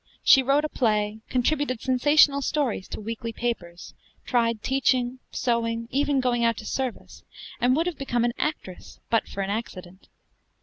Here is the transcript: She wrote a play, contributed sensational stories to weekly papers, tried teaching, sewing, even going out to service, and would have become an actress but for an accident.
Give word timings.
She 0.23 0.41
wrote 0.41 0.65
a 0.65 0.69
play, 0.69 1.19
contributed 1.29 1.79
sensational 1.79 2.41
stories 2.41 2.87
to 2.87 2.99
weekly 2.99 3.31
papers, 3.31 3.93
tried 4.25 4.63
teaching, 4.63 5.19
sewing, 5.29 5.87
even 5.91 6.19
going 6.19 6.43
out 6.43 6.57
to 6.57 6.65
service, 6.65 7.23
and 7.59 7.75
would 7.75 7.85
have 7.85 7.99
become 7.99 8.25
an 8.25 8.33
actress 8.39 8.99
but 9.11 9.27
for 9.27 9.43
an 9.43 9.51
accident. 9.51 10.09